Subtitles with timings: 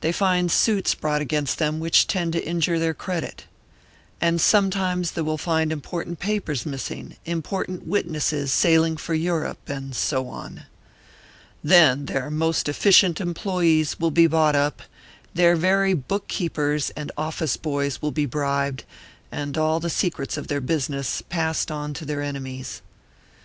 [0.00, 3.44] They find suits brought against them which tend to injure their credit.
[4.20, 10.26] And sometimes they will find important papers missing, important witnesses sailing for Europe, and so
[10.26, 10.64] on.
[11.62, 14.82] Then their most efficient employees will be bought up;
[15.32, 18.82] their very bookkeepers and office boys will be bribed,
[19.30, 22.82] and all the secrets of their business passed on to their enemies.